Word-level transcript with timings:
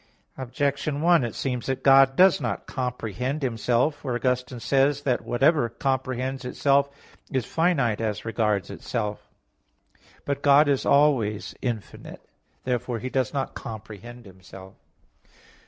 Objection 0.35 0.99
1: 1.01 1.23
It 1.23 1.35
seems 1.35 1.67
that 1.67 1.83
God 1.83 2.15
does 2.15 2.41
not 2.41 2.65
comprehend 2.65 3.43
Himself. 3.43 3.97
For 3.97 4.15
Augustine 4.15 4.59
says 4.59 4.99
(Octog. 5.01 5.03
Tri. 5.03 5.03
Quaest. 5.03 5.03
xv), 5.03 5.03
that 5.03 5.25
"whatever 5.29 5.69
comprehends 5.69 6.43
itself 6.43 6.89
is 7.31 7.45
finite 7.45 8.01
as 8.01 8.25
regards 8.25 8.71
itself." 8.71 9.29
But 10.25 10.41
God 10.41 10.67
is 10.67 10.85
in 10.85 10.91
all 10.91 11.15
ways 11.15 11.53
infinite. 11.61 12.27
Therefore 12.63 12.97
He 12.97 13.11
does 13.11 13.31
not 13.31 13.53
comprehend 13.53 14.25
Himself. 14.25 14.73